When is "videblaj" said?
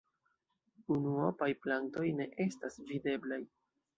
2.93-3.41